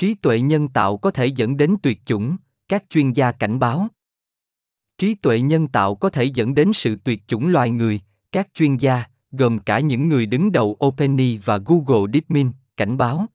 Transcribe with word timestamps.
Trí 0.00 0.14
tuệ 0.14 0.40
nhân 0.40 0.68
tạo 0.68 0.96
có 0.96 1.10
thể 1.10 1.26
dẫn 1.26 1.56
đến 1.56 1.76
tuyệt 1.82 2.00
chủng, 2.04 2.36
các 2.68 2.84
chuyên 2.90 3.12
gia 3.12 3.32
cảnh 3.32 3.58
báo. 3.58 3.88
Trí 4.98 5.14
tuệ 5.14 5.40
nhân 5.40 5.68
tạo 5.68 5.94
có 5.94 6.08
thể 6.08 6.24
dẫn 6.24 6.54
đến 6.54 6.72
sự 6.74 6.96
tuyệt 7.04 7.22
chủng 7.26 7.48
loài 7.48 7.70
người, 7.70 8.00
các 8.32 8.48
chuyên 8.54 8.76
gia, 8.76 9.04
gồm 9.32 9.58
cả 9.58 9.80
những 9.80 10.08
người 10.08 10.26
đứng 10.26 10.52
đầu 10.52 10.76
OpenAI 10.86 11.40
và 11.44 11.58
Google 11.58 12.12
DeepMind, 12.12 12.50
cảnh 12.76 12.96
báo. 12.96 13.26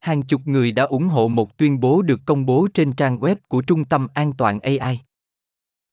Hàng 0.00 0.22
chục 0.22 0.40
người 0.44 0.72
đã 0.72 0.84
ủng 0.84 1.08
hộ 1.08 1.28
một 1.28 1.56
tuyên 1.56 1.80
bố 1.80 2.02
được 2.02 2.20
công 2.26 2.46
bố 2.46 2.68
trên 2.74 2.92
trang 2.92 3.18
web 3.18 3.36
của 3.48 3.62
Trung 3.62 3.84
tâm 3.84 4.08
An 4.14 4.32
toàn 4.32 4.60
AI. 4.60 5.00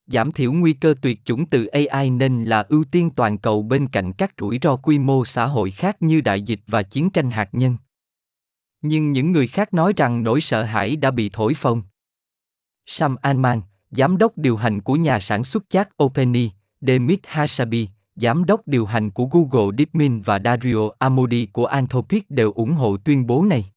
Giảm 0.08 0.32
thiểu 0.32 0.54
nguy 0.54 0.74
cơ 0.74 0.94
tuyệt 1.02 1.20
chủng 1.26 1.46
từ 1.46 1.66
AI 1.66 2.10
nên 2.10 2.44
là 2.44 2.66
ưu 2.70 2.84
tiên 2.84 3.10
toàn 3.16 3.38
cầu 3.38 3.64
bên 3.64 3.88
cạnh 3.88 4.14
các 4.14 4.34
rủi 4.42 4.60
ro 4.62 4.76
quy 4.76 5.00
mô 5.00 5.26
xã 5.26 5.46
hội 5.46 5.72
khác 5.72 6.02
như 6.02 6.22
đại 6.22 6.42
dịch 6.42 6.60
và 6.68 6.84
chiến 6.84 7.10
tranh 7.10 7.32
hạt 7.32 7.50
nhân. 7.52 7.78
Nhưng 8.82 9.12
những 9.12 9.32
người 9.32 9.48
khác 9.48 9.74
nói 9.74 9.94
rằng 9.98 10.24
nỗi 10.24 10.42
sợ 10.42 10.64
hãi 10.64 10.96
đã 10.96 11.12
bị 11.12 11.30
thổi 11.34 11.54
phồng. 11.54 11.82
Sam 12.86 13.16
Alman, 13.22 13.62
giám 13.92 14.18
đốc 14.18 14.38
điều 14.38 14.58
hành 14.58 14.82
của 14.82 14.96
nhà 14.96 15.20
sản 15.20 15.44
xuất 15.44 15.70
chat 15.70 16.04
OpenAI, 16.04 16.52
Demit 16.82 17.20
Hasabi, 17.24 17.90
giám 18.16 18.46
đốc 18.46 18.68
điều 18.68 18.86
hành 18.86 19.12
của 19.12 19.26
Google 19.26 19.76
DeepMind 19.78 20.26
và 20.26 20.40
Dario 20.44 20.90
Amodi 21.00 21.46
của 21.46 21.66
Anthropic 21.66 22.30
đều 22.30 22.52
ủng 22.52 22.74
hộ 22.74 22.98
tuyên 22.98 23.28
bố 23.28 23.46
này. 23.46 23.72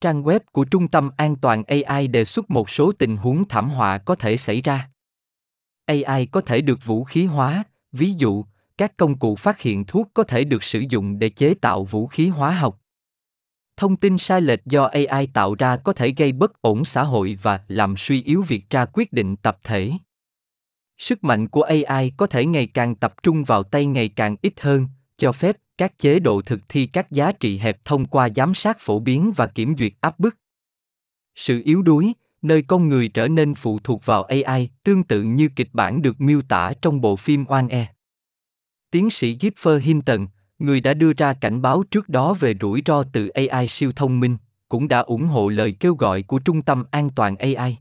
Trang 0.00 0.22
web 0.22 0.40
của 0.52 0.64
Trung 0.64 0.88
tâm 0.88 1.10
An 1.16 1.36
toàn 1.36 1.62
AI 1.64 2.08
đề 2.08 2.24
xuất 2.24 2.50
một 2.50 2.70
số 2.70 2.92
tình 2.92 3.16
huống 3.16 3.48
thảm 3.48 3.70
họa 3.70 3.98
có 3.98 4.14
thể 4.14 4.36
xảy 4.36 4.60
ra. 4.60 4.90
AI 5.86 6.26
có 6.26 6.40
thể 6.40 6.60
được 6.60 6.84
vũ 6.84 7.04
khí 7.04 7.24
hóa, 7.24 7.64
ví 7.92 8.12
dụ, 8.12 8.44
các 8.78 8.96
công 8.96 9.18
cụ 9.18 9.36
phát 9.36 9.60
hiện 9.60 9.84
thuốc 9.84 10.10
có 10.14 10.22
thể 10.22 10.44
được 10.44 10.64
sử 10.64 10.84
dụng 10.88 11.18
để 11.18 11.28
chế 11.28 11.54
tạo 11.54 11.84
vũ 11.84 12.06
khí 12.06 12.28
hóa 12.28 12.50
học. 12.50 12.80
Thông 13.76 13.96
tin 13.96 14.18
sai 14.18 14.40
lệch 14.40 14.66
do 14.66 14.84
AI 14.84 15.26
tạo 15.26 15.54
ra 15.54 15.76
có 15.76 15.92
thể 15.92 16.14
gây 16.16 16.32
bất 16.32 16.62
ổn 16.62 16.84
xã 16.84 17.02
hội 17.02 17.38
và 17.42 17.60
làm 17.68 17.94
suy 17.96 18.22
yếu 18.22 18.42
việc 18.42 18.70
ra 18.70 18.86
quyết 18.92 19.12
định 19.12 19.36
tập 19.36 19.58
thể. 19.64 19.92
Sức 20.98 21.24
mạnh 21.24 21.48
của 21.48 21.62
AI 21.62 22.12
có 22.16 22.26
thể 22.26 22.46
ngày 22.46 22.66
càng 22.66 22.94
tập 22.94 23.14
trung 23.22 23.44
vào 23.44 23.62
tay 23.62 23.86
ngày 23.86 24.08
càng 24.08 24.36
ít 24.42 24.60
hơn, 24.60 24.86
cho 25.16 25.32
phép 25.32 25.56
các 25.78 25.98
chế 25.98 26.18
độ 26.18 26.42
thực 26.42 26.60
thi 26.68 26.86
các 26.86 27.10
giá 27.10 27.32
trị 27.32 27.58
hẹp 27.58 27.84
thông 27.84 28.06
qua 28.06 28.28
giám 28.36 28.54
sát 28.54 28.76
phổ 28.80 28.98
biến 28.98 29.32
và 29.36 29.46
kiểm 29.46 29.76
duyệt 29.78 29.92
áp 30.00 30.18
bức. 30.18 30.36
Sự 31.34 31.62
yếu 31.64 31.82
đuối, 31.82 32.12
nơi 32.42 32.62
con 32.62 32.88
người 32.88 33.08
trở 33.08 33.28
nên 33.28 33.54
phụ 33.54 33.78
thuộc 33.78 34.06
vào 34.06 34.22
AI, 34.22 34.68
tương 34.84 35.04
tự 35.04 35.22
như 35.22 35.48
kịch 35.56 35.68
bản 35.72 36.02
được 36.02 36.20
miêu 36.20 36.42
tả 36.42 36.72
trong 36.82 37.00
bộ 37.00 37.16
phim 37.16 37.44
Oan 37.48 37.68
E. 37.68 37.86
Tiến 38.90 39.10
sĩ 39.10 39.36
Gipfer 39.36 39.78
Hinton, 39.78 40.26
người 40.58 40.80
đã 40.80 40.94
đưa 40.94 41.12
ra 41.12 41.32
cảnh 41.32 41.62
báo 41.62 41.82
trước 41.90 42.08
đó 42.08 42.34
về 42.34 42.54
rủi 42.60 42.82
ro 42.86 43.02
từ 43.12 43.28
AI 43.28 43.68
siêu 43.68 43.92
thông 43.96 44.20
minh, 44.20 44.36
cũng 44.68 44.88
đã 44.88 44.98
ủng 44.98 45.26
hộ 45.26 45.48
lời 45.48 45.76
kêu 45.80 45.94
gọi 45.94 46.22
của 46.22 46.38
Trung 46.38 46.62
tâm 46.62 46.84
An 46.90 47.10
toàn 47.10 47.36
AI. 47.36 47.78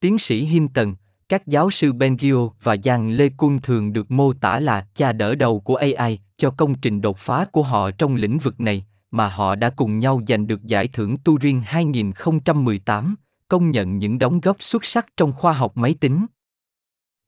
Tiến 0.00 0.18
sĩ 0.18 0.44
Hinton, 0.44 0.94
các 1.28 1.46
giáo 1.46 1.70
sư 1.70 1.92
Bengio 1.92 2.48
và 2.62 2.76
Giang 2.84 3.10
Lê 3.10 3.30
Quân 3.36 3.58
thường 3.62 3.92
được 3.92 4.10
mô 4.10 4.32
tả 4.32 4.60
là 4.60 4.86
cha 4.94 5.12
đỡ 5.12 5.34
đầu 5.34 5.60
của 5.60 5.76
AI 5.76 6.18
cho 6.36 6.50
công 6.50 6.74
trình 6.74 7.00
đột 7.00 7.18
phá 7.18 7.44
của 7.52 7.62
họ 7.62 7.90
trong 7.90 8.14
lĩnh 8.14 8.38
vực 8.38 8.60
này, 8.60 8.84
mà 9.10 9.28
họ 9.28 9.54
đã 9.54 9.70
cùng 9.70 9.98
nhau 9.98 10.22
giành 10.28 10.46
được 10.46 10.64
giải 10.64 10.88
thưởng 10.88 11.16
Turing 11.16 11.60
2018, 11.60 13.14
công 13.48 13.70
nhận 13.70 13.98
những 13.98 14.18
đóng 14.18 14.40
góp 14.40 14.62
xuất 14.62 14.84
sắc 14.84 15.06
trong 15.16 15.32
khoa 15.32 15.52
học 15.52 15.76
máy 15.76 15.94
tính. 16.00 16.26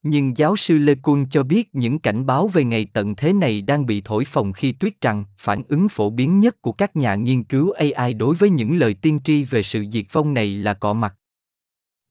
Nhưng 0.02 0.36
giáo 0.36 0.56
sư 0.56 0.78
Lê 0.78 0.94
Quân 1.02 1.26
cho 1.30 1.42
biết 1.42 1.74
những 1.74 1.98
cảnh 1.98 2.26
báo 2.26 2.48
về 2.48 2.64
ngày 2.64 2.86
tận 2.92 3.16
thế 3.16 3.32
này 3.32 3.62
đang 3.62 3.86
bị 3.86 4.00
thổi 4.04 4.24
phồng 4.24 4.52
khi 4.52 4.72
tuyết 4.72 5.00
rằng 5.00 5.24
phản 5.38 5.62
ứng 5.68 5.88
phổ 5.88 6.10
biến 6.10 6.40
nhất 6.40 6.62
của 6.62 6.72
các 6.72 6.96
nhà 6.96 7.14
nghiên 7.14 7.44
cứu 7.44 7.72
AI 7.72 8.14
đối 8.14 8.34
với 8.34 8.50
những 8.50 8.78
lời 8.78 8.94
tiên 8.94 9.20
tri 9.24 9.44
về 9.44 9.62
sự 9.62 9.84
diệt 9.92 10.04
vong 10.12 10.34
này 10.34 10.54
là 10.54 10.74
cọ 10.74 10.92
mặt. 10.92 11.14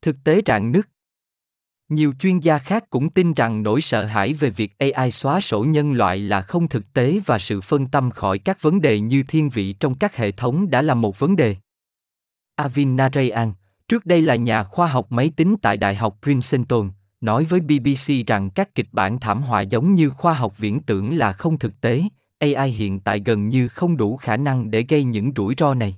Thực 0.01 0.15
tế 0.23 0.41
rạn 0.45 0.71
nứt 0.71 0.87
nhiều 1.89 2.13
chuyên 2.19 2.39
gia 2.39 2.57
khác 2.57 2.89
cũng 2.89 3.09
tin 3.09 3.33
rằng 3.33 3.63
nỗi 3.63 3.81
sợ 3.81 4.05
hãi 4.05 4.33
về 4.33 4.49
việc 4.49 4.77
AI 4.77 5.11
xóa 5.11 5.41
sổ 5.41 5.63
nhân 5.63 5.93
loại 5.93 6.17
là 6.17 6.41
không 6.41 6.67
thực 6.67 6.93
tế 6.93 7.19
và 7.25 7.39
sự 7.39 7.61
phân 7.61 7.87
tâm 7.87 8.11
khỏi 8.11 8.39
các 8.39 8.61
vấn 8.61 8.81
đề 8.81 8.99
như 8.99 9.23
thiên 9.27 9.49
vị 9.49 9.73
trong 9.73 9.95
các 9.95 10.15
hệ 10.15 10.31
thống 10.31 10.69
đã 10.69 10.81
là 10.81 10.93
một 10.93 11.19
vấn 11.19 11.35
đề. 11.35 11.55
Avin 12.55 12.95
Narayan, 12.95 13.53
trước 13.87 14.05
đây 14.05 14.21
là 14.21 14.35
nhà 14.35 14.63
khoa 14.63 14.87
học 14.87 15.11
máy 15.11 15.31
tính 15.35 15.55
tại 15.61 15.77
Đại 15.77 15.95
học 15.95 16.17
Princeton, 16.21 16.89
nói 17.21 17.43
với 17.43 17.59
BBC 17.59 18.27
rằng 18.27 18.49
các 18.49 18.75
kịch 18.75 18.87
bản 18.91 19.19
thảm 19.19 19.41
họa 19.41 19.61
giống 19.61 19.95
như 19.95 20.09
khoa 20.09 20.33
học 20.33 20.57
viễn 20.57 20.79
tưởng 20.79 21.17
là 21.17 21.33
không 21.33 21.59
thực 21.59 21.81
tế, 21.81 22.03
AI 22.39 22.71
hiện 22.71 22.99
tại 22.99 23.21
gần 23.25 23.49
như 23.49 23.67
không 23.67 23.97
đủ 23.97 24.17
khả 24.17 24.37
năng 24.37 24.71
để 24.71 24.85
gây 24.89 25.03
những 25.03 25.31
rủi 25.35 25.55
ro 25.57 25.73
này. 25.73 25.95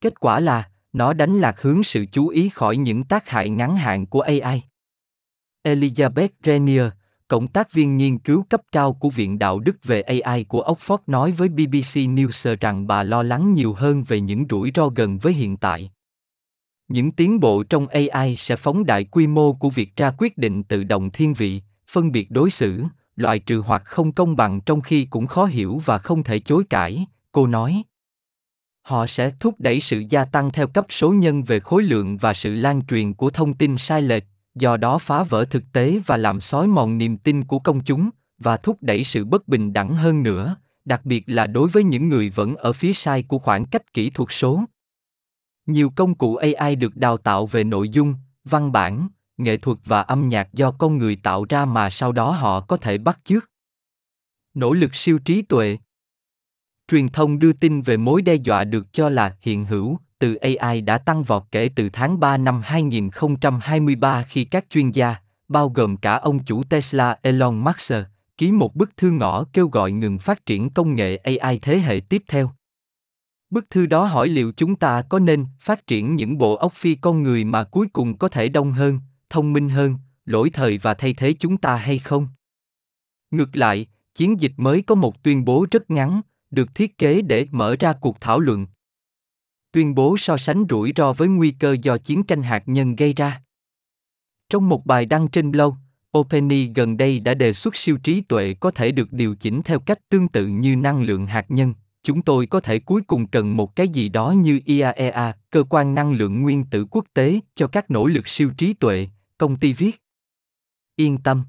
Kết 0.00 0.20
quả 0.20 0.40
là, 0.40 0.68
nó 0.92 1.12
đánh 1.12 1.38
lạc 1.38 1.60
hướng 1.60 1.84
sự 1.84 2.06
chú 2.12 2.28
ý 2.28 2.48
khỏi 2.48 2.76
những 2.76 3.04
tác 3.04 3.28
hại 3.28 3.50
ngắn 3.50 3.76
hạn 3.76 4.06
của 4.06 4.20
AI. 4.20 4.62
Elizabeth 5.64 6.28
Renier, 6.44 6.86
cộng 7.28 7.48
tác 7.48 7.72
viên 7.72 7.96
nghiên 7.96 8.18
cứu 8.18 8.42
cấp 8.42 8.60
cao 8.72 8.92
của 8.92 9.10
Viện 9.10 9.38
Đạo 9.38 9.58
đức 9.58 9.76
về 9.84 10.00
AI 10.00 10.44
của 10.44 10.62
Oxford 10.62 10.98
nói 11.06 11.32
với 11.32 11.48
BBC 11.48 11.96
News 11.96 12.56
rằng 12.60 12.86
bà 12.86 13.02
lo 13.02 13.22
lắng 13.22 13.54
nhiều 13.54 13.72
hơn 13.72 14.04
về 14.04 14.20
những 14.20 14.46
rủi 14.50 14.72
ro 14.74 14.88
gần 14.88 15.18
với 15.18 15.32
hiện 15.32 15.56
tại. 15.56 15.90
Những 16.92 17.12
tiến 17.12 17.40
bộ 17.40 17.62
trong 17.62 17.86
AI 17.86 18.36
sẽ 18.36 18.56
phóng 18.56 18.86
đại 18.86 19.04
quy 19.04 19.26
mô 19.26 19.52
của 19.52 19.70
việc 19.70 19.96
ra 19.96 20.12
quyết 20.18 20.38
định 20.38 20.62
tự 20.62 20.84
động 20.84 21.10
thiên 21.10 21.34
vị, 21.34 21.62
phân 21.90 22.12
biệt 22.12 22.30
đối 22.30 22.50
xử, 22.50 22.84
loại 23.16 23.38
trừ 23.38 23.62
hoặc 23.66 23.82
không 23.84 24.12
công 24.12 24.36
bằng 24.36 24.60
trong 24.60 24.80
khi 24.80 25.04
cũng 25.04 25.26
khó 25.26 25.44
hiểu 25.44 25.80
và 25.84 25.98
không 25.98 26.22
thể 26.22 26.38
chối 26.38 26.64
cãi, 26.70 27.06
cô 27.32 27.46
nói. 27.46 27.82
Họ 28.82 29.06
sẽ 29.06 29.32
thúc 29.40 29.54
đẩy 29.58 29.80
sự 29.80 30.04
gia 30.08 30.24
tăng 30.24 30.50
theo 30.50 30.66
cấp 30.66 30.86
số 30.88 31.10
nhân 31.12 31.42
về 31.42 31.60
khối 31.60 31.82
lượng 31.82 32.16
và 32.16 32.34
sự 32.34 32.54
lan 32.54 32.82
truyền 32.86 33.14
của 33.14 33.30
thông 33.30 33.54
tin 33.54 33.78
sai 33.78 34.02
lệch, 34.02 34.24
do 34.54 34.76
đó 34.76 34.98
phá 34.98 35.22
vỡ 35.22 35.44
thực 35.44 35.62
tế 35.72 36.00
và 36.06 36.16
làm 36.16 36.40
xói 36.40 36.66
mòn 36.66 36.98
niềm 36.98 37.16
tin 37.16 37.44
của 37.44 37.58
công 37.58 37.84
chúng 37.84 38.10
và 38.38 38.56
thúc 38.56 38.78
đẩy 38.80 39.04
sự 39.04 39.24
bất 39.24 39.48
bình 39.48 39.72
đẳng 39.72 39.94
hơn 39.94 40.22
nữa 40.22 40.56
đặc 40.84 41.04
biệt 41.04 41.24
là 41.26 41.46
đối 41.46 41.68
với 41.68 41.84
những 41.84 42.08
người 42.08 42.30
vẫn 42.30 42.56
ở 42.56 42.72
phía 42.72 42.92
sai 42.92 43.22
của 43.22 43.38
khoảng 43.38 43.64
cách 43.64 43.92
kỹ 43.92 44.10
thuật 44.10 44.28
số 44.32 44.64
nhiều 45.66 45.90
công 45.96 46.14
cụ 46.14 46.36
ai 46.36 46.76
được 46.76 46.96
đào 46.96 47.16
tạo 47.16 47.46
về 47.46 47.64
nội 47.64 47.88
dung 47.88 48.14
văn 48.44 48.72
bản 48.72 49.08
nghệ 49.36 49.56
thuật 49.56 49.78
và 49.84 50.00
âm 50.00 50.28
nhạc 50.28 50.52
do 50.52 50.70
con 50.70 50.98
người 50.98 51.16
tạo 51.16 51.44
ra 51.48 51.64
mà 51.64 51.90
sau 51.90 52.12
đó 52.12 52.30
họ 52.30 52.60
có 52.60 52.76
thể 52.76 52.98
bắt 52.98 53.18
chước 53.24 53.50
nỗ 54.54 54.72
lực 54.72 54.94
siêu 54.94 55.18
trí 55.18 55.42
tuệ 55.42 55.78
truyền 56.88 57.08
thông 57.08 57.38
đưa 57.38 57.52
tin 57.52 57.82
về 57.82 57.96
mối 57.96 58.22
đe 58.22 58.34
dọa 58.34 58.64
được 58.64 58.92
cho 58.92 59.08
là 59.08 59.36
hiện 59.40 59.64
hữu 59.64 59.98
từ 60.22 60.34
AI 60.34 60.80
đã 60.80 60.98
tăng 60.98 61.22
vọt 61.22 61.42
kể 61.50 61.70
từ 61.76 61.88
tháng 61.92 62.20
3 62.20 62.36
năm 62.36 62.60
2023 62.64 64.22
khi 64.22 64.44
các 64.44 64.64
chuyên 64.70 64.90
gia, 64.90 65.16
bao 65.48 65.68
gồm 65.68 65.96
cả 65.96 66.14
ông 66.14 66.44
chủ 66.44 66.62
Tesla 66.62 67.16
Elon 67.22 67.58
Musk, 67.58 67.94
ký 68.36 68.52
một 68.52 68.76
bức 68.76 68.96
thư 68.96 69.10
ngỏ 69.10 69.44
kêu 69.52 69.68
gọi 69.68 69.92
ngừng 69.92 70.18
phát 70.18 70.46
triển 70.46 70.70
công 70.70 70.94
nghệ 70.94 71.16
AI 71.16 71.58
thế 71.58 71.78
hệ 71.78 72.00
tiếp 72.08 72.22
theo. 72.28 72.50
Bức 73.52 73.70
thư 73.70 73.86
đó 73.86 74.04
hỏi 74.04 74.28
liệu 74.28 74.52
chúng 74.52 74.76
ta 74.76 75.02
có 75.02 75.18
nên 75.18 75.46
phát 75.60 75.86
triển 75.86 76.16
những 76.16 76.38
bộ 76.38 76.54
óc 76.54 76.72
phi 76.74 76.94
con 76.94 77.22
người 77.22 77.44
mà 77.44 77.64
cuối 77.64 77.86
cùng 77.92 78.18
có 78.18 78.28
thể 78.28 78.48
đông 78.48 78.72
hơn, 78.72 79.00
thông 79.30 79.52
minh 79.52 79.68
hơn, 79.68 79.98
lỗi 80.24 80.50
thời 80.50 80.78
và 80.78 80.94
thay 80.94 81.14
thế 81.14 81.32
chúng 81.32 81.56
ta 81.56 81.76
hay 81.76 81.98
không? 81.98 82.28
Ngược 83.30 83.56
lại, 83.56 83.86
chiến 84.14 84.40
dịch 84.40 84.52
mới 84.56 84.82
có 84.82 84.94
một 84.94 85.22
tuyên 85.22 85.44
bố 85.44 85.66
rất 85.70 85.90
ngắn, 85.90 86.20
được 86.50 86.74
thiết 86.74 86.98
kế 86.98 87.22
để 87.22 87.46
mở 87.50 87.76
ra 87.80 87.92
cuộc 87.92 88.20
thảo 88.20 88.40
luận, 88.40 88.66
tuyên 89.72 89.94
bố 89.94 90.16
so 90.18 90.36
sánh 90.36 90.64
rủi 90.70 90.92
ro 90.96 91.12
với 91.12 91.28
nguy 91.28 91.50
cơ 91.50 91.76
do 91.82 91.98
chiến 91.98 92.22
tranh 92.22 92.42
hạt 92.42 92.62
nhân 92.66 92.96
gây 92.96 93.12
ra. 93.12 93.42
Trong 94.48 94.68
một 94.68 94.86
bài 94.86 95.06
đăng 95.06 95.28
trên 95.28 95.50
blog, 95.50 95.74
OpenAI 96.18 96.72
gần 96.74 96.96
đây 96.96 97.20
đã 97.20 97.34
đề 97.34 97.52
xuất 97.52 97.76
siêu 97.76 97.98
trí 98.02 98.20
tuệ 98.20 98.54
có 98.54 98.70
thể 98.70 98.92
được 98.92 99.12
điều 99.12 99.34
chỉnh 99.34 99.62
theo 99.64 99.80
cách 99.80 99.98
tương 100.08 100.28
tự 100.28 100.46
như 100.46 100.76
năng 100.76 101.02
lượng 101.02 101.26
hạt 101.26 101.46
nhân. 101.48 101.74
Chúng 102.04 102.22
tôi 102.22 102.46
có 102.46 102.60
thể 102.60 102.78
cuối 102.78 103.02
cùng 103.02 103.26
cần 103.26 103.56
một 103.56 103.76
cái 103.76 103.88
gì 103.88 104.08
đó 104.08 104.30
như 104.30 104.60
IAEA, 104.64 105.32
cơ 105.50 105.64
quan 105.70 105.94
năng 105.94 106.12
lượng 106.12 106.42
nguyên 106.42 106.64
tử 106.64 106.86
quốc 106.90 107.04
tế, 107.14 107.40
cho 107.54 107.66
các 107.66 107.90
nỗ 107.90 108.06
lực 108.06 108.28
siêu 108.28 108.50
trí 108.58 108.72
tuệ, 108.72 109.08
công 109.38 109.56
ty 109.56 109.72
viết. 109.72 110.02
Yên 110.96 111.18
tâm. 111.18 111.44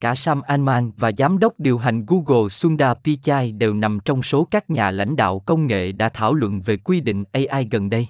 Cả 0.00 0.14
Sam 0.14 0.42
Altman 0.42 0.90
và 0.96 1.12
giám 1.18 1.38
đốc 1.38 1.60
điều 1.60 1.78
hành 1.78 2.06
Google 2.06 2.48
Sundar 2.48 2.96
Pichai 3.04 3.52
đều 3.52 3.74
nằm 3.74 3.98
trong 4.04 4.22
số 4.22 4.44
các 4.44 4.70
nhà 4.70 4.90
lãnh 4.90 5.16
đạo 5.16 5.38
công 5.38 5.66
nghệ 5.66 5.92
đã 5.92 6.08
thảo 6.08 6.34
luận 6.34 6.60
về 6.60 6.76
quy 6.76 7.00
định 7.00 7.24
AI 7.32 7.68
gần 7.70 7.90
đây. 7.90 8.06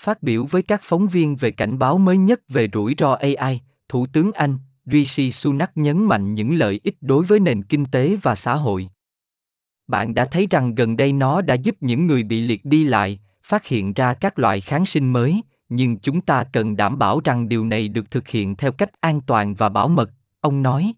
Phát 0.00 0.22
biểu 0.22 0.44
với 0.44 0.62
các 0.62 0.80
phóng 0.84 1.06
viên 1.06 1.36
về 1.36 1.50
cảnh 1.50 1.78
báo 1.78 1.98
mới 1.98 2.16
nhất 2.16 2.40
về 2.48 2.68
rủi 2.72 2.94
ro 2.98 3.12
AI, 3.12 3.60
Thủ 3.88 4.06
tướng 4.06 4.32
Anh, 4.32 4.58
Rishi 4.86 5.32
Sunak 5.32 5.76
nhấn 5.76 6.04
mạnh 6.04 6.34
những 6.34 6.54
lợi 6.54 6.80
ích 6.84 6.96
đối 7.00 7.24
với 7.24 7.40
nền 7.40 7.62
kinh 7.62 7.84
tế 7.84 8.16
và 8.22 8.34
xã 8.34 8.54
hội. 8.54 8.88
Bạn 9.86 10.14
đã 10.14 10.24
thấy 10.24 10.46
rằng 10.50 10.74
gần 10.74 10.96
đây 10.96 11.12
nó 11.12 11.40
đã 11.40 11.54
giúp 11.54 11.76
những 11.80 12.06
người 12.06 12.22
bị 12.22 12.40
liệt 12.40 12.64
đi 12.64 12.84
lại, 12.84 13.18
phát 13.42 13.66
hiện 13.66 13.92
ra 13.92 14.14
các 14.14 14.38
loại 14.38 14.60
kháng 14.60 14.86
sinh 14.86 15.12
mới, 15.12 15.42
nhưng 15.68 15.98
chúng 15.98 16.20
ta 16.20 16.44
cần 16.44 16.76
đảm 16.76 16.98
bảo 16.98 17.20
rằng 17.24 17.48
điều 17.48 17.64
này 17.64 17.88
được 17.88 18.10
thực 18.10 18.28
hiện 18.28 18.56
theo 18.56 18.72
cách 18.72 18.90
an 19.00 19.20
toàn 19.20 19.54
và 19.54 19.68
bảo 19.68 19.88
mật, 19.88 20.10
Ông 20.44 20.62
nói. 20.62 20.94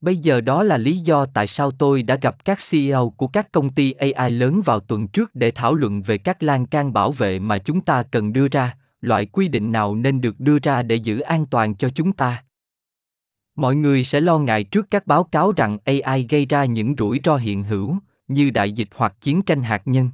Bây 0.00 0.16
giờ 0.16 0.40
đó 0.40 0.62
là 0.62 0.78
lý 0.78 0.98
do 0.98 1.26
tại 1.26 1.46
sao 1.46 1.70
tôi 1.70 2.02
đã 2.02 2.16
gặp 2.16 2.44
các 2.44 2.58
CEO 2.70 3.10
của 3.10 3.26
các 3.26 3.52
công 3.52 3.70
ty 3.70 3.92
AI 3.92 4.30
lớn 4.30 4.62
vào 4.64 4.80
tuần 4.80 5.08
trước 5.08 5.34
để 5.34 5.50
thảo 5.50 5.74
luận 5.74 6.02
về 6.02 6.18
các 6.18 6.42
lan 6.42 6.66
can 6.66 6.92
bảo 6.92 7.12
vệ 7.12 7.38
mà 7.38 7.58
chúng 7.58 7.80
ta 7.80 8.02
cần 8.02 8.32
đưa 8.32 8.48
ra, 8.48 8.76
loại 9.00 9.26
quy 9.26 9.48
định 9.48 9.72
nào 9.72 9.94
nên 9.94 10.20
được 10.20 10.40
đưa 10.40 10.58
ra 10.58 10.82
để 10.82 10.96
giữ 10.96 11.20
an 11.20 11.46
toàn 11.46 11.74
cho 11.74 11.88
chúng 11.88 12.12
ta. 12.12 12.42
Mọi 13.56 13.76
người 13.76 14.04
sẽ 14.04 14.20
lo 14.20 14.38
ngại 14.38 14.64
trước 14.64 14.86
các 14.90 15.06
báo 15.06 15.24
cáo 15.24 15.52
rằng 15.52 15.78
AI 15.84 16.26
gây 16.30 16.46
ra 16.46 16.64
những 16.64 16.94
rủi 16.98 17.20
ro 17.24 17.36
hiện 17.36 17.64
hữu, 17.64 17.96
như 18.28 18.50
đại 18.50 18.72
dịch 18.72 18.88
hoặc 18.94 19.14
chiến 19.20 19.42
tranh 19.42 19.62
hạt 19.62 19.82
nhân. 19.84 20.10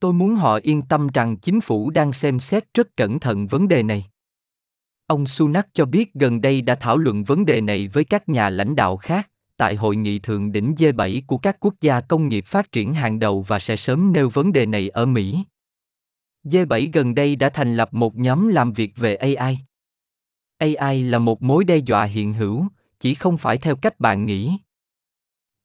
Tôi 0.00 0.12
muốn 0.12 0.34
họ 0.34 0.58
yên 0.62 0.82
tâm 0.82 1.08
rằng 1.14 1.36
chính 1.36 1.60
phủ 1.60 1.90
đang 1.90 2.12
xem 2.12 2.40
xét 2.40 2.64
rất 2.74 2.96
cẩn 2.96 3.20
thận 3.20 3.46
vấn 3.46 3.68
đề 3.68 3.82
này. 3.82 4.06
Ông 5.06 5.26
Sunak 5.26 5.68
cho 5.72 5.84
biết 5.84 6.14
gần 6.14 6.40
đây 6.40 6.62
đã 6.62 6.74
thảo 6.74 6.98
luận 6.98 7.24
vấn 7.24 7.46
đề 7.46 7.60
này 7.60 7.88
với 7.88 8.04
các 8.04 8.28
nhà 8.28 8.50
lãnh 8.50 8.76
đạo 8.76 8.96
khác 8.96 9.30
tại 9.56 9.74
hội 9.74 9.96
nghị 9.96 10.18
thượng 10.18 10.52
đỉnh 10.52 10.74
G7 10.78 11.22
của 11.26 11.38
các 11.38 11.56
quốc 11.60 11.74
gia 11.80 12.00
công 12.00 12.28
nghiệp 12.28 12.46
phát 12.46 12.72
triển 12.72 12.94
hàng 12.94 13.18
đầu 13.18 13.42
và 13.42 13.58
sẽ 13.58 13.76
sớm 13.76 14.12
nêu 14.12 14.28
vấn 14.28 14.52
đề 14.52 14.66
này 14.66 14.88
ở 14.88 15.06
Mỹ. 15.06 15.38
G7 16.44 16.90
gần 16.92 17.14
đây 17.14 17.36
đã 17.36 17.48
thành 17.48 17.76
lập 17.76 17.94
một 17.94 18.16
nhóm 18.16 18.48
làm 18.48 18.72
việc 18.72 18.92
về 18.96 19.14
AI. 19.14 19.58
AI 20.58 21.02
là 21.02 21.18
một 21.18 21.42
mối 21.42 21.64
đe 21.64 21.76
dọa 21.76 22.04
hiện 22.04 22.32
hữu, 22.32 22.66
chỉ 23.00 23.14
không 23.14 23.38
phải 23.38 23.58
theo 23.58 23.76
cách 23.76 24.00
bạn 24.00 24.26
nghĩ. 24.26 24.58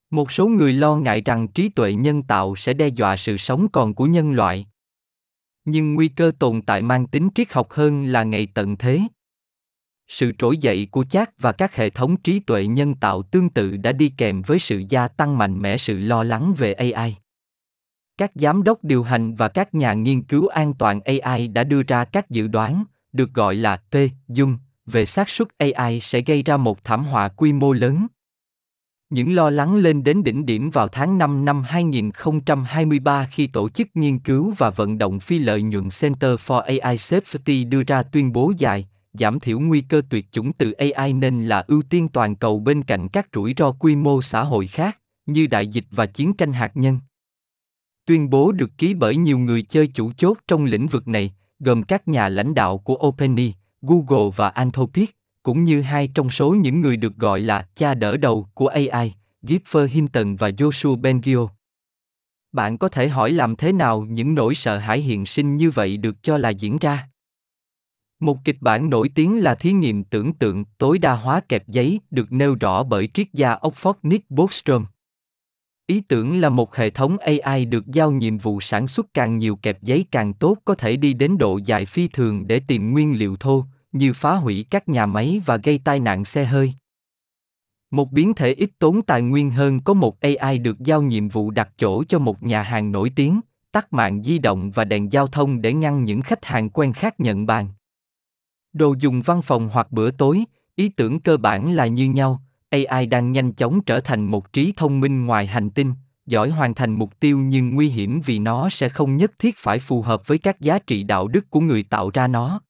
Một 0.10 0.32
số 0.32 0.48
người 0.48 0.74
lo 0.74 0.96
ngại 0.96 1.22
rằng 1.22 1.48
trí 1.48 1.70
tuệ 1.70 1.94
nhân 1.94 2.24
tạo 2.24 2.56
sẽ 2.56 2.74
đe 2.74 2.88
dọa 2.88 3.18
sự 3.18 3.38
sống 3.38 3.68
còn 3.72 3.94
của 3.94 4.06
nhân 4.06 4.32
loại. 4.32 4.68
Nhưng 5.66 5.94
nguy 5.94 6.08
cơ 6.08 6.32
tồn 6.40 6.62
tại 6.62 6.82
mang 6.82 7.08
tính 7.08 7.30
triết 7.36 7.54
học 7.54 7.72
hơn 7.72 8.06
là 8.06 8.24
ngày 8.24 8.48
tận 8.54 8.78
thế. 8.78 9.02
Sự 10.08 10.32
trỗi 10.38 10.58
dậy 10.58 10.88
của 10.92 11.04
chat 11.04 11.42
và 11.42 11.52
các 11.52 11.76
hệ 11.76 11.90
thống 11.90 12.18
trí 12.18 12.40
tuệ 12.40 12.68
nhân 12.68 12.96
tạo 12.96 13.22
tương 13.22 13.50
tự 13.50 13.78
đã 13.78 13.92
đi 13.92 14.14
kèm 14.18 14.42
với 14.42 14.60
sự 14.60 14.84
gia 14.90 15.08
tăng 15.08 15.38
mạnh 15.38 15.62
mẽ 15.62 15.78
sự 15.78 16.00
lo 16.00 16.24
lắng 16.24 16.54
về 16.58 16.74
AI. 16.74 17.16
Các 18.18 18.32
giám 18.36 18.64
đốc 18.64 18.84
điều 18.84 19.04
hành 19.04 19.36
và 19.36 19.48
các 19.48 19.74
nhà 19.74 19.94
nghiên 19.94 20.24
cứu 20.24 20.48
an 20.48 20.74
toàn 20.74 21.00
AI 21.02 21.48
đã 21.48 21.64
đưa 21.64 21.84
ra 21.84 22.06
các 22.06 22.30
dự 22.30 22.48
đoán, 22.48 22.84
được 23.14 23.34
gọi 23.34 23.56
là 23.56 23.78
P, 23.78 23.96
dung, 24.28 24.58
về 24.86 25.06
xác 25.06 25.30
suất 25.30 25.48
AI 25.58 26.00
sẽ 26.00 26.22
gây 26.22 26.44
ra 26.44 26.58
một 26.58 26.84
thảm 26.84 27.04
họa 27.06 27.28
quy 27.28 27.54
mô 27.54 27.74
lớn. 27.74 28.08
Những 29.10 29.36
lo 29.36 29.50
lắng 29.50 29.76
lên 29.76 30.04
đến 30.04 30.24
đỉnh 30.24 30.46
điểm 30.46 30.70
vào 30.70 30.88
tháng 30.88 31.18
5 31.18 31.46
năm 31.46 31.64
2023 31.64 33.28
khi 33.32 33.48
tổ 33.48 33.70
chức 33.70 33.88
nghiên 33.94 34.20
cứu 34.20 34.54
và 34.58 34.70
vận 34.70 34.98
động 34.98 35.20
phi 35.20 35.40
lợi 35.40 35.62
nhuận 35.62 35.90
Center 36.02 36.32
for 36.46 36.60
AI 36.60 36.96
Safety 36.96 37.70
đưa 37.70 37.84
ra 37.84 38.04
tuyên 38.04 38.34
bố 38.34 38.54
dài, 38.58 38.88
giảm 39.14 39.40
thiểu 39.40 39.60
nguy 39.60 39.82
cơ 39.82 40.02
tuyệt 40.10 40.26
chủng 40.32 40.54
từ 40.54 40.72
AI 40.72 41.14
nên 41.14 41.46
là 41.46 41.64
ưu 41.68 41.82
tiên 41.82 42.08
toàn 42.10 42.36
cầu 42.36 42.60
bên 42.60 42.84
cạnh 42.84 43.08
các 43.10 43.28
rủi 43.34 43.54
ro 43.58 43.72
quy 43.72 43.96
mô 43.96 44.22
xã 44.22 44.44
hội 44.44 44.68
khác, 44.68 44.98
như 45.26 45.48
đại 45.48 45.68
dịch 45.68 45.86
và 45.92 46.06
chiến 46.06 46.34
tranh 46.34 46.54
hạt 46.54 46.72
nhân. 46.76 47.00
Tuyên 48.06 48.30
bố 48.30 48.52
được 48.52 48.70
ký 48.78 48.94
bởi 48.94 49.16
nhiều 49.16 49.40
người 49.40 49.62
chơi 49.62 49.88
chủ 49.88 50.12
chốt 50.18 50.38
trong 50.48 50.66
lĩnh 50.66 50.88
vực 50.88 51.08
này, 51.08 51.34
gồm 51.60 51.84
các 51.84 52.08
nhà 52.08 52.30
lãnh 52.30 52.54
đạo 52.54 52.78
của 52.78 52.96
OpenAI, 53.08 53.54
Google 53.82 54.32
và 54.36 54.50
Anthropic, 54.50 55.16
cũng 55.44 55.64
như 55.64 55.82
hai 55.82 56.08
trong 56.08 56.30
số 56.30 56.56
những 56.56 56.82
người 56.82 56.98
được 56.98 57.16
gọi 57.16 57.40
là 57.40 57.68
cha 57.76 57.94
đỡ 57.94 58.18
đầu 58.18 58.48
của 58.54 58.68
AI, 58.68 59.14
Gipfer 59.44 59.88
Hinton 59.88 60.36
và 60.36 60.50
Joshua 60.50 60.96
Bengio. 60.96 61.48
Bạn 62.52 62.78
có 62.78 62.90
thể 62.90 63.10
hỏi 63.10 63.32
làm 63.32 63.56
thế 63.56 63.72
nào 63.72 64.02
những 64.02 64.36
nỗi 64.36 64.56
sợ 64.56 64.78
hãi 64.78 65.00
hiện 65.00 65.26
sinh 65.26 65.58
như 65.58 65.72
vậy 65.72 65.98
được 65.98 66.24
cho 66.24 66.38
là 66.38 66.50
diễn 66.50 66.78
ra? 66.78 67.08
Một 68.20 68.38
kịch 68.46 68.58
bản 68.62 68.90
nổi 68.90 69.10
tiếng 69.16 69.44
là 69.44 69.56
thí 69.56 69.72
nghiệm 69.72 70.04
tưởng 70.04 70.34
tượng 70.34 70.66
tối 70.78 70.98
đa 70.98 71.16
hóa 71.16 71.42
kẹp 71.50 71.68
giấy 71.68 72.00
được 72.12 72.32
nêu 72.32 72.56
rõ 72.60 72.84
bởi 72.84 73.10
triết 73.14 73.28
gia 73.34 73.56
Oxford 73.56 73.94
Nick 74.04 74.32
Bostrom. 74.32 74.86
Ý 75.88 76.02
tưởng 76.02 76.42
là 76.42 76.50
một 76.50 76.76
hệ 76.76 76.90
thống 76.90 77.18
AI 77.18 77.66
được 77.66 77.88
giao 77.88 78.12
nhiệm 78.12 78.38
vụ 78.38 78.62
sản 78.62 78.88
xuất 78.88 79.14
càng 79.14 79.38
nhiều 79.38 79.56
kẹp 79.56 79.84
giấy 79.84 80.06
càng 80.12 80.34
tốt 80.34 80.58
có 80.66 80.76
thể 80.76 80.96
đi 80.96 81.14
đến 81.14 81.38
độ 81.38 81.60
dài 81.66 81.86
phi 81.86 82.08
thường 82.08 82.48
để 82.48 82.62
tìm 82.68 82.92
nguyên 82.92 83.20
liệu 83.20 83.36
thô, 83.36 83.66
như 83.92 84.14
phá 84.14 84.36
hủy 84.36 84.66
các 84.70 84.90
nhà 84.90 85.06
máy 85.06 85.42
và 85.46 85.58
gây 85.58 85.80
tai 85.84 86.00
nạn 86.00 86.26
xe 86.26 86.46
hơi. 86.46 86.74
Một 87.92 88.12
biến 88.12 88.34
thể 88.34 88.54
ít 88.54 88.70
tốn 88.80 89.02
tài 89.02 89.22
nguyên 89.22 89.52
hơn 89.52 89.80
có 89.80 89.94
một 89.94 90.20
AI 90.20 90.58
được 90.58 90.80
giao 90.80 91.02
nhiệm 91.02 91.28
vụ 91.28 91.52
đặt 91.52 91.70
chỗ 91.78 92.04
cho 92.04 92.20
một 92.20 92.44
nhà 92.44 92.62
hàng 92.62 92.92
nổi 92.92 93.12
tiếng, 93.16 93.42
tắt 93.72 93.94
mạng 93.94 94.24
di 94.24 94.40
động 94.40 94.72
và 94.72 94.84
đèn 94.84 95.12
giao 95.12 95.28
thông 95.28 95.62
để 95.62 95.74
ngăn 95.74 96.04
những 96.04 96.22
khách 96.22 96.46
hàng 96.46 96.70
quen 96.70 96.94
khác 96.94 97.20
nhận 97.20 97.46
bàn. 97.46 97.68
Đồ 98.74 98.96
dùng 99.00 99.22
văn 99.22 99.42
phòng 99.42 99.70
hoặc 99.74 99.92
bữa 99.92 100.12
tối, 100.12 100.44
ý 100.76 100.90
tưởng 100.90 101.20
cơ 101.20 101.38
bản 101.38 101.72
là 101.72 101.88
như 101.88 102.10
nhau, 102.10 102.42
AI 102.70 103.06
đang 103.06 103.32
nhanh 103.32 103.54
chóng 103.54 103.82
trở 103.82 104.00
thành 104.00 104.26
một 104.26 104.54
trí 104.54 104.74
thông 104.78 105.00
minh 105.00 105.26
ngoài 105.26 105.48
hành 105.48 105.70
tinh, 105.70 105.94
giỏi 106.26 106.50
hoàn 106.50 106.74
thành 106.74 106.94
mục 106.94 107.20
tiêu 107.20 107.38
nhưng 107.38 107.76
nguy 107.76 107.90
hiểm 107.90 108.22
vì 108.26 108.40
nó 108.40 108.70
sẽ 108.70 108.90
không 108.90 109.18
nhất 109.18 109.32
thiết 109.40 109.58
phải 109.58 109.80
phù 109.80 110.02
hợp 110.02 110.28
với 110.28 110.38
các 110.38 110.62
giá 110.62 110.80
trị 110.80 111.04
đạo 111.04 111.28
đức 111.28 111.50
của 111.50 111.60
người 111.60 111.84
tạo 111.84 112.10
ra 112.14 112.28
nó. 112.28 112.62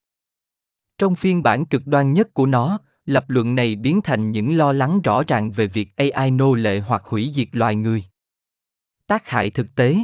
Trong 1.02 1.16
phiên 1.16 1.44
bản 1.44 1.66
cực 1.66 1.88
đoan 1.88 2.14
nhất 2.14 2.34
của 2.34 2.46
nó, 2.46 2.80
lập 3.06 3.26
luận 3.28 3.56
này 3.56 3.76
biến 3.76 4.02
thành 4.02 4.32
những 4.32 4.58
lo 4.58 4.74
lắng 4.74 5.02
rõ 5.02 5.24
ràng 5.28 5.52
về 5.52 5.68
việc 5.68 5.90
AI 5.96 6.32
nô 6.32 6.54
lệ 6.54 6.80
hoặc 6.80 7.04
hủy 7.06 7.32
diệt 7.34 7.48
loài 7.52 7.76
người. 7.76 8.04
Tác 9.08 9.30
hại 9.30 9.50
thực 9.50 9.76
tế 9.76 9.98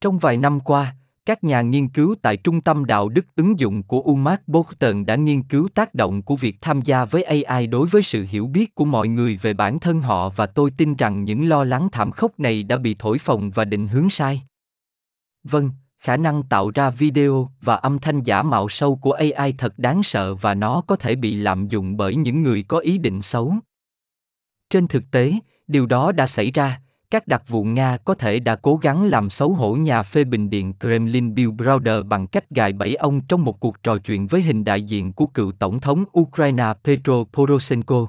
Trong 0.00 0.18
vài 0.18 0.36
năm 0.36 0.60
qua, 0.60 0.94
các 1.26 1.44
nhà 1.44 1.60
nghiên 1.60 1.88
cứu 1.88 2.14
tại 2.22 2.36
Trung 2.36 2.60
tâm 2.60 2.84
Đạo 2.84 3.08
đức 3.08 3.26
ứng 3.36 3.58
dụng 3.58 3.82
của 3.82 4.00
UMass 4.00 4.42
Boston 4.46 5.06
đã 5.06 5.16
nghiên 5.16 5.42
cứu 5.42 5.68
tác 5.74 5.94
động 5.94 6.22
của 6.22 6.36
việc 6.36 6.56
tham 6.60 6.82
gia 6.82 7.04
với 7.04 7.22
AI 7.22 7.66
đối 7.66 7.88
với 7.88 8.02
sự 8.02 8.26
hiểu 8.28 8.46
biết 8.46 8.74
của 8.74 8.84
mọi 8.84 9.08
người 9.08 9.36
về 9.42 9.54
bản 9.54 9.80
thân 9.80 10.00
họ 10.00 10.28
và 10.28 10.46
tôi 10.46 10.70
tin 10.70 10.94
rằng 10.94 11.24
những 11.24 11.48
lo 11.48 11.64
lắng 11.64 11.88
thảm 11.92 12.10
khốc 12.10 12.40
này 12.40 12.62
đã 12.62 12.76
bị 12.76 12.96
thổi 12.98 13.18
phồng 13.18 13.50
và 13.50 13.64
định 13.64 13.88
hướng 13.88 14.10
sai. 14.10 14.42
Vâng, 15.44 15.70
khả 15.98 16.16
năng 16.16 16.42
tạo 16.42 16.70
ra 16.70 16.90
video 16.90 17.50
và 17.60 17.74
âm 17.74 17.98
thanh 17.98 18.22
giả 18.22 18.42
mạo 18.42 18.68
sâu 18.68 18.96
của 18.96 19.12
AI 19.12 19.52
thật 19.52 19.78
đáng 19.78 20.02
sợ 20.02 20.34
và 20.34 20.54
nó 20.54 20.82
có 20.86 20.96
thể 20.96 21.16
bị 21.16 21.34
lạm 21.34 21.68
dụng 21.68 21.96
bởi 21.96 22.16
những 22.16 22.42
người 22.42 22.62
có 22.62 22.78
ý 22.78 22.98
định 22.98 23.22
xấu. 23.22 23.54
Trên 24.70 24.88
thực 24.88 25.10
tế, 25.10 25.32
điều 25.66 25.86
đó 25.86 26.12
đã 26.12 26.26
xảy 26.26 26.50
ra, 26.50 26.80
các 27.10 27.28
đặc 27.28 27.42
vụ 27.48 27.64
Nga 27.64 27.96
có 27.96 28.14
thể 28.14 28.40
đã 28.40 28.56
cố 28.56 28.76
gắng 28.76 29.04
làm 29.04 29.30
xấu 29.30 29.52
hổ 29.52 29.74
nhà 29.74 30.02
phê 30.02 30.24
bình 30.24 30.50
điện 30.50 30.72
Kremlin 30.80 31.34
Bill 31.34 31.50
Browder 31.50 32.08
bằng 32.08 32.26
cách 32.26 32.50
gài 32.50 32.72
bẫy 32.72 32.94
ông 32.94 33.20
trong 33.20 33.44
một 33.44 33.60
cuộc 33.60 33.82
trò 33.82 33.98
chuyện 33.98 34.26
với 34.26 34.42
hình 34.42 34.64
đại 34.64 34.82
diện 34.82 35.12
của 35.12 35.26
cựu 35.26 35.52
tổng 35.52 35.80
thống 35.80 36.04
Ukraine 36.18 36.72
Petro 36.84 37.24
Poroshenko. 37.32 38.06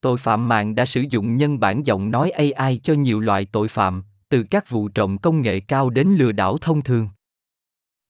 Tội 0.00 0.16
phạm 0.18 0.48
mạng 0.48 0.74
đã 0.74 0.86
sử 0.86 1.04
dụng 1.10 1.36
nhân 1.36 1.60
bản 1.60 1.86
giọng 1.86 2.10
nói 2.10 2.30
AI 2.30 2.80
cho 2.82 2.94
nhiều 2.94 3.20
loại 3.20 3.46
tội 3.52 3.68
phạm, 3.68 4.04
từ 4.28 4.42
các 4.42 4.70
vụ 4.70 4.88
trộm 4.88 5.18
công 5.18 5.42
nghệ 5.42 5.60
cao 5.60 5.90
đến 5.90 6.08
lừa 6.08 6.32
đảo 6.32 6.58
thông 6.58 6.82
thường. 6.82 7.08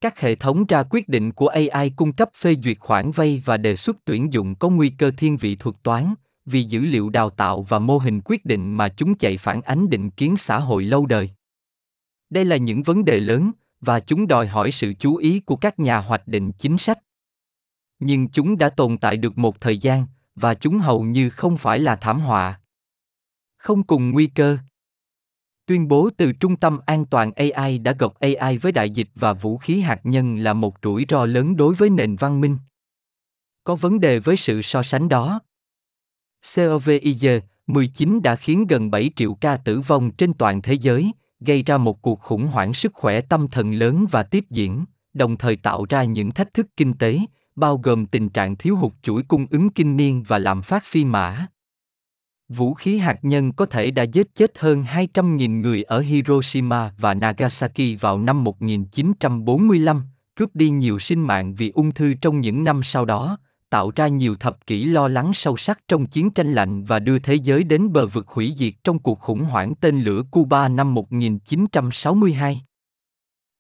Các 0.00 0.20
hệ 0.20 0.34
thống 0.34 0.66
ra 0.66 0.82
quyết 0.90 1.08
định 1.08 1.32
của 1.32 1.48
AI 1.48 1.90
cung 1.90 2.12
cấp 2.12 2.30
phê 2.36 2.54
duyệt 2.64 2.78
khoản 2.80 3.10
vay 3.10 3.42
và 3.44 3.56
đề 3.56 3.76
xuất 3.76 3.96
tuyển 4.04 4.32
dụng 4.32 4.54
có 4.54 4.68
nguy 4.68 4.88
cơ 4.88 5.10
thiên 5.16 5.36
vị 5.36 5.56
thuật 5.56 5.76
toán, 5.82 6.14
vì 6.44 6.62
dữ 6.62 6.80
liệu 6.80 7.10
đào 7.10 7.30
tạo 7.30 7.62
và 7.62 7.78
mô 7.78 7.98
hình 7.98 8.20
quyết 8.24 8.44
định 8.44 8.74
mà 8.74 8.88
chúng 8.88 9.14
chạy 9.14 9.36
phản 9.36 9.62
ánh 9.62 9.90
định 9.90 10.10
kiến 10.10 10.36
xã 10.36 10.58
hội 10.58 10.84
lâu 10.84 11.06
đời. 11.06 11.30
Đây 12.30 12.44
là 12.44 12.56
những 12.56 12.82
vấn 12.82 13.04
đề 13.04 13.20
lớn 13.20 13.52
và 13.80 14.00
chúng 14.00 14.26
đòi 14.26 14.46
hỏi 14.46 14.72
sự 14.72 14.92
chú 14.98 15.16
ý 15.16 15.40
của 15.40 15.56
các 15.56 15.78
nhà 15.78 15.98
hoạch 15.98 16.28
định 16.28 16.52
chính 16.52 16.78
sách. 16.78 16.98
Nhưng 17.98 18.28
chúng 18.28 18.58
đã 18.58 18.68
tồn 18.68 18.98
tại 18.98 19.16
được 19.16 19.38
một 19.38 19.60
thời 19.60 19.78
gian 19.78 20.06
và 20.34 20.54
chúng 20.54 20.78
hầu 20.78 21.02
như 21.02 21.30
không 21.30 21.58
phải 21.58 21.78
là 21.78 21.96
thảm 21.96 22.20
họa. 22.20 22.60
Không 23.56 23.82
cùng 23.82 24.10
nguy 24.10 24.26
cơ. 24.26 24.58
Tuyên 25.66 25.88
bố 25.88 26.10
từ 26.16 26.32
Trung 26.32 26.56
tâm 26.56 26.78
An 26.86 27.04
toàn 27.04 27.32
AI 27.32 27.78
đã 27.78 27.92
gộp 27.98 28.14
AI 28.20 28.58
với 28.58 28.72
đại 28.72 28.90
dịch 28.90 29.08
và 29.14 29.32
vũ 29.32 29.58
khí 29.58 29.80
hạt 29.80 30.00
nhân 30.04 30.36
là 30.36 30.52
một 30.52 30.74
rủi 30.82 31.06
ro 31.08 31.26
lớn 31.26 31.56
đối 31.56 31.74
với 31.74 31.90
nền 31.90 32.16
văn 32.16 32.40
minh. 32.40 32.58
Có 33.64 33.74
vấn 33.74 34.00
đề 34.00 34.18
với 34.18 34.36
sự 34.36 34.62
so 34.62 34.82
sánh 34.82 35.08
đó. 35.08 35.40
COVID-19 36.44 38.20
đã 38.22 38.36
khiến 38.36 38.66
gần 38.66 38.90
7 38.90 39.10
triệu 39.16 39.34
ca 39.34 39.56
tử 39.56 39.80
vong 39.80 40.10
trên 40.10 40.34
toàn 40.34 40.62
thế 40.62 40.72
giới, 40.72 41.12
gây 41.40 41.62
ra 41.62 41.76
một 41.76 42.02
cuộc 42.02 42.20
khủng 42.20 42.46
hoảng 42.46 42.74
sức 42.74 42.94
khỏe 42.94 43.20
tâm 43.20 43.48
thần 43.48 43.72
lớn 43.72 44.06
và 44.10 44.22
tiếp 44.22 44.44
diễn, 44.50 44.84
đồng 45.14 45.36
thời 45.36 45.56
tạo 45.56 45.86
ra 45.88 46.04
những 46.04 46.30
thách 46.30 46.54
thức 46.54 46.66
kinh 46.76 46.94
tế, 46.94 47.18
bao 47.56 47.80
gồm 47.82 48.06
tình 48.06 48.28
trạng 48.28 48.56
thiếu 48.56 48.76
hụt 48.76 48.92
chuỗi 49.02 49.22
cung 49.22 49.46
ứng 49.50 49.70
kinh 49.70 49.96
niên 49.96 50.22
và 50.22 50.38
lạm 50.38 50.62
phát 50.62 50.84
phi 50.84 51.04
mã. 51.04 51.46
Vũ 52.48 52.74
khí 52.74 52.98
hạt 52.98 53.18
nhân 53.22 53.52
có 53.52 53.66
thể 53.66 53.90
đã 53.90 54.02
giết 54.02 54.34
chết 54.34 54.58
hơn 54.58 54.84
200.000 54.84 55.60
người 55.60 55.82
ở 55.82 56.00
Hiroshima 56.00 56.92
và 56.98 57.14
Nagasaki 57.14 58.00
vào 58.00 58.18
năm 58.18 58.44
1945, 58.44 60.02
cướp 60.34 60.54
đi 60.54 60.70
nhiều 60.70 60.98
sinh 60.98 61.26
mạng 61.26 61.54
vì 61.54 61.70
ung 61.70 61.92
thư 61.92 62.14
trong 62.14 62.40
những 62.40 62.64
năm 62.64 62.80
sau 62.84 63.04
đó, 63.04 63.38
tạo 63.70 63.92
ra 63.96 64.08
nhiều 64.08 64.36
thập 64.36 64.66
kỷ 64.66 64.84
lo 64.84 65.08
lắng 65.08 65.30
sâu 65.34 65.56
sắc 65.56 65.80
trong 65.88 66.06
chiến 66.06 66.30
tranh 66.30 66.52
lạnh 66.52 66.84
và 66.84 66.98
đưa 66.98 67.18
thế 67.18 67.34
giới 67.34 67.64
đến 67.64 67.92
bờ 67.92 68.06
vực 68.06 68.28
hủy 68.28 68.54
diệt 68.56 68.74
trong 68.84 68.98
cuộc 68.98 69.20
khủng 69.20 69.44
hoảng 69.44 69.74
tên 69.74 70.00
lửa 70.00 70.22
Cuba 70.30 70.68
năm 70.68 70.94
1962. 70.94 72.60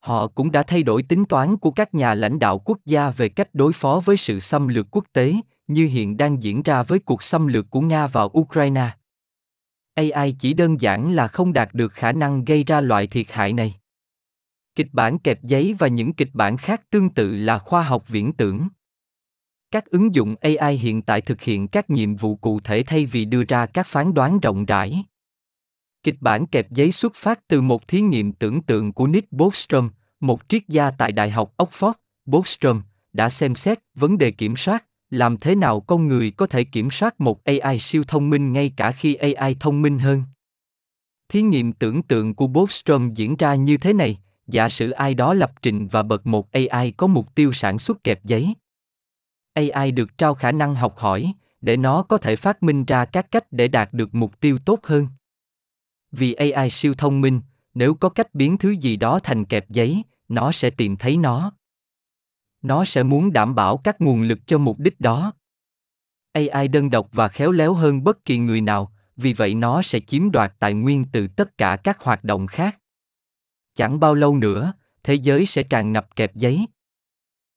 Họ 0.00 0.26
cũng 0.26 0.52
đã 0.52 0.62
thay 0.62 0.82
đổi 0.82 1.02
tính 1.02 1.24
toán 1.24 1.56
của 1.56 1.70
các 1.70 1.94
nhà 1.94 2.14
lãnh 2.14 2.38
đạo 2.38 2.58
quốc 2.58 2.78
gia 2.84 3.10
về 3.10 3.28
cách 3.28 3.48
đối 3.52 3.72
phó 3.72 4.02
với 4.04 4.16
sự 4.16 4.40
xâm 4.40 4.68
lược 4.68 4.86
quốc 4.90 5.04
tế, 5.12 5.34
như 5.66 5.86
hiện 5.86 6.16
đang 6.16 6.42
diễn 6.42 6.62
ra 6.62 6.82
với 6.82 6.98
cuộc 6.98 7.22
xâm 7.22 7.46
lược 7.46 7.70
của 7.70 7.80
Nga 7.80 8.06
vào 8.06 8.30
Ukraine. 8.38 8.90
AI 9.94 10.36
chỉ 10.38 10.54
đơn 10.54 10.80
giản 10.80 11.12
là 11.12 11.28
không 11.28 11.52
đạt 11.52 11.74
được 11.74 11.92
khả 11.92 12.12
năng 12.12 12.44
gây 12.44 12.64
ra 12.64 12.80
loại 12.80 13.06
thiệt 13.06 13.32
hại 13.32 13.52
này. 13.52 13.74
Kịch 14.74 14.88
bản 14.92 15.18
kẹp 15.18 15.42
giấy 15.42 15.74
và 15.78 15.88
những 15.88 16.12
kịch 16.12 16.30
bản 16.32 16.56
khác 16.56 16.90
tương 16.90 17.10
tự 17.10 17.36
là 17.36 17.58
khoa 17.58 17.82
học 17.82 18.04
viễn 18.08 18.32
tưởng. 18.32 18.68
Các 19.70 19.86
ứng 19.86 20.14
dụng 20.14 20.34
AI 20.40 20.76
hiện 20.76 21.02
tại 21.02 21.20
thực 21.20 21.42
hiện 21.42 21.68
các 21.68 21.90
nhiệm 21.90 22.16
vụ 22.16 22.36
cụ 22.36 22.60
thể 22.60 22.82
thay 22.86 23.06
vì 23.06 23.24
đưa 23.24 23.44
ra 23.44 23.66
các 23.66 23.86
phán 23.86 24.14
đoán 24.14 24.40
rộng 24.40 24.64
rãi. 24.64 25.04
Kịch 26.02 26.16
bản 26.20 26.46
kẹp 26.46 26.70
giấy 26.70 26.92
xuất 26.92 27.14
phát 27.14 27.48
từ 27.48 27.60
một 27.60 27.88
thí 27.88 28.00
nghiệm 28.00 28.32
tưởng 28.32 28.62
tượng 28.62 28.92
của 28.92 29.06
Nick 29.06 29.32
Bostrom, 29.32 29.90
một 30.20 30.40
triết 30.48 30.68
gia 30.68 30.90
tại 30.90 31.12
Đại 31.12 31.30
học 31.30 31.54
Oxford. 31.58 31.92
Bostrom 32.24 32.82
đã 33.12 33.30
xem 33.30 33.54
xét 33.54 33.78
vấn 33.94 34.18
đề 34.18 34.30
kiểm 34.30 34.56
soát, 34.56 34.84
làm 35.16 35.36
thế 35.36 35.54
nào 35.54 35.80
con 35.80 36.08
người 36.08 36.30
có 36.30 36.46
thể 36.46 36.64
kiểm 36.64 36.90
soát 36.90 37.20
một 37.20 37.44
AI 37.44 37.78
siêu 37.78 38.04
thông 38.08 38.30
minh 38.30 38.52
ngay 38.52 38.72
cả 38.76 38.92
khi 38.92 39.14
AI 39.14 39.56
thông 39.60 39.82
minh 39.82 39.98
hơn. 39.98 40.22
Thí 41.28 41.42
nghiệm 41.42 41.72
tưởng 41.72 42.02
tượng 42.02 42.34
của 42.34 42.46
Bostrom 42.46 43.14
diễn 43.14 43.36
ra 43.36 43.54
như 43.54 43.76
thế 43.76 43.92
này, 43.92 44.18
giả 44.46 44.68
sử 44.68 44.90
ai 44.90 45.14
đó 45.14 45.34
lập 45.34 45.52
trình 45.62 45.88
và 45.88 46.02
bật 46.02 46.26
một 46.26 46.52
AI 46.52 46.90
có 46.90 47.06
mục 47.06 47.34
tiêu 47.34 47.52
sản 47.52 47.78
xuất 47.78 48.04
kẹp 48.04 48.24
giấy. 48.24 48.54
AI 49.54 49.90
được 49.90 50.18
trao 50.18 50.34
khả 50.34 50.52
năng 50.52 50.74
học 50.74 50.98
hỏi, 50.98 51.32
để 51.60 51.76
nó 51.76 52.02
có 52.02 52.18
thể 52.18 52.36
phát 52.36 52.62
minh 52.62 52.84
ra 52.84 53.04
các 53.04 53.30
cách 53.30 53.44
để 53.50 53.68
đạt 53.68 53.92
được 53.92 54.14
mục 54.14 54.40
tiêu 54.40 54.58
tốt 54.64 54.80
hơn. 54.82 55.08
Vì 56.12 56.32
AI 56.32 56.70
siêu 56.70 56.94
thông 56.94 57.20
minh, 57.20 57.40
nếu 57.74 57.94
có 57.94 58.08
cách 58.08 58.34
biến 58.34 58.58
thứ 58.58 58.70
gì 58.70 58.96
đó 58.96 59.20
thành 59.22 59.44
kẹp 59.44 59.70
giấy, 59.70 60.02
nó 60.28 60.52
sẽ 60.52 60.70
tìm 60.70 60.96
thấy 60.96 61.16
nó. 61.16 61.52
Nó 62.66 62.84
sẽ 62.84 63.02
muốn 63.02 63.32
đảm 63.32 63.54
bảo 63.54 63.76
các 63.76 64.00
nguồn 64.00 64.22
lực 64.22 64.38
cho 64.46 64.58
mục 64.58 64.78
đích 64.78 65.00
đó. 65.00 65.32
AI 66.32 66.68
đơn 66.68 66.90
độc 66.90 67.08
và 67.12 67.28
khéo 67.28 67.52
léo 67.52 67.74
hơn 67.74 68.04
bất 68.04 68.24
kỳ 68.24 68.38
người 68.38 68.60
nào, 68.60 68.92
vì 69.16 69.32
vậy 69.32 69.54
nó 69.54 69.82
sẽ 69.82 70.00
chiếm 70.00 70.30
đoạt 70.30 70.54
tài 70.58 70.74
nguyên 70.74 71.04
từ 71.12 71.26
tất 71.28 71.58
cả 71.58 71.76
các 71.76 72.00
hoạt 72.00 72.24
động 72.24 72.46
khác. 72.46 72.78
Chẳng 73.74 74.00
bao 74.00 74.14
lâu 74.14 74.36
nữa, 74.36 74.72
thế 75.02 75.14
giới 75.14 75.46
sẽ 75.46 75.62
tràn 75.62 75.92
ngập 75.92 76.16
kẹp 76.16 76.34
giấy. 76.34 76.66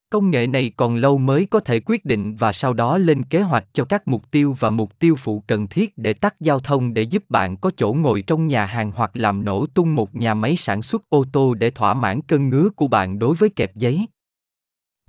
Công 0.10 0.32
nghệ 0.32 0.48
này 0.48 0.72
còn 0.78 0.96
lâu 0.96 1.18
mới 1.18 1.46
có 1.46 1.60
thể 1.60 1.80
quyết 1.80 2.06
định 2.06 2.36
và 2.36 2.54
sau 2.54 2.74
đó 2.74 2.98
lên 2.98 3.24
kế 3.24 3.42
hoạch 3.42 3.66
cho 3.74 3.86
các 3.86 4.08
mục 4.08 4.32
tiêu 4.32 4.56
và 4.60 4.70
mục 4.70 5.00
tiêu 5.00 5.16
phụ 5.16 5.44
cần 5.48 5.68
thiết 5.68 5.98
để 5.98 6.14
tắt 6.14 6.36
giao 6.40 6.60
thông 6.60 6.94
để 6.94 7.02
giúp 7.02 7.24
bạn 7.30 7.58
có 7.58 7.72
chỗ 7.78 7.94
ngồi 7.94 8.22
trong 8.22 8.48
nhà 8.48 8.66
hàng 8.66 8.92
hoặc 8.96 9.12
làm 9.14 9.46
nổ 9.46 9.66
tung 9.66 9.96
một 9.96 10.16
nhà 10.16 10.34
máy 10.34 10.56
sản 10.56 10.82
xuất 10.82 11.10
ô 11.10 11.26
tô 11.32 11.54
để 11.54 11.72
thỏa 11.72 11.94
mãn 11.94 12.22
cơn 12.22 12.50
ngứa 12.50 12.70
của 12.70 12.88
bạn 12.88 13.20
đối 13.20 13.36
với 13.36 13.50
kẹp 13.50 13.76
giấy. 13.76 14.08